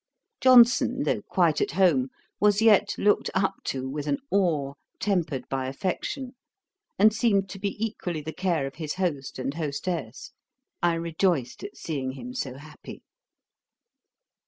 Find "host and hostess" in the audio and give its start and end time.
8.95-10.31